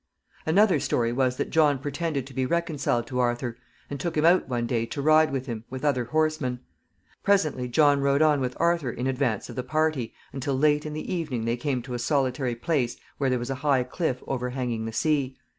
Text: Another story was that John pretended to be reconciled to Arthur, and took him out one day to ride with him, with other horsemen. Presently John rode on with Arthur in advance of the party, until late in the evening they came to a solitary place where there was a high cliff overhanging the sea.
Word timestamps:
Another 0.47 0.79
story 0.79 1.13
was 1.13 1.37
that 1.37 1.51
John 1.51 1.77
pretended 1.77 2.25
to 2.25 2.33
be 2.33 2.47
reconciled 2.47 3.05
to 3.05 3.19
Arthur, 3.19 3.57
and 3.87 3.99
took 3.99 4.17
him 4.17 4.25
out 4.25 4.49
one 4.49 4.65
day 4.65 4.87
to 4.87 4.99
ride 4.99 5.31
with 5.31 5.45
him, 5.45 5.63
with 5.69 5.85
other 5.85 6.05
horsemen. 6.05 6.61
Presently 7.21 7.67
John 7.67 8.01
rode 8.01 8.23
on 8.23 8.41
with 8.41 8.57
Arthur 8.59 8.89
in 8.89 9.05
advance 9.05 9.47
of 9.47 9.55
the 9.55 9.61
party, 9.61 10.15
until 10.33 10.57
late 10.57 10.87
in 10.87 10.93
the 10.93 11.13
evening 11.13 11.45
they 11.45 11.55
came 11.55 11.83
to 11.83 11.93
a 11.93 11.99
solitary 11.99 12.55
place 12.55 12.97
where 13.19 13.29
there 13.29 13.37
was 13.37 13.51
a 13.51 13.61
high 13.61 13.83
cliff 13.83 14.23
overhanging 14.25 14.85
the 14.85 14.91
sea. 14.91 15.37